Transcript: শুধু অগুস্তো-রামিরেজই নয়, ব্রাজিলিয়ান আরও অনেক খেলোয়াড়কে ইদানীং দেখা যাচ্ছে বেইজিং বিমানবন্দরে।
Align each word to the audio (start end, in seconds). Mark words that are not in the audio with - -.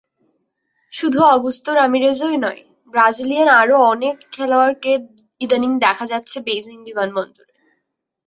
শুধু 0.93 1.19
অগুস্তো-রামিরেজই 1.27 2.37
নয়, 2.37 2.61
ব্রাজিলিয়ান 2.93 3.49
আরও 3.61 3.75
অনেক 3.93 4.15
খেলোয়াড়কে 4.31 4.91
ইদানীং 5.41 5.71
দেখা 5.85 6.05
যাচ্ছে 6.07 6.37
বেইজিং 6.47 6.77
বিমানবন্দরে। 6.87 7.53